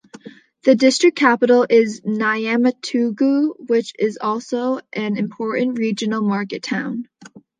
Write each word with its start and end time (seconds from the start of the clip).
The 0.63 0.73
district 0.73 1.15
capital 1.15 1.67
is 1.69 2.01
Niamtougou 2.01 3.69
which 3.69 3.93
is 3.99 4.17
also 4.19 4.79
an 4.91 5.15
important 5.15 5.77
regional 5.77 6.23
market 6.23 6.63
town. 6.63 7.07